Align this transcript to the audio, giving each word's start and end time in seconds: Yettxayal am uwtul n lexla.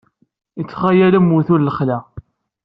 Yettxayal 0.59 1.13
am 1.17 1.29
uwtul 1.35 1.61
n 1.63 1.65
lexla. 1.67 1.99